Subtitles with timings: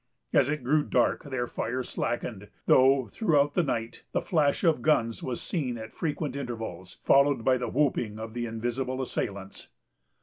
[0.33, 5.21] As it grew dark, their fire slackened, though, throughout the night, the flash of guns
[5.21, 9.67] was seen at frequent intervals, followed by the whooping of the invisible assailants.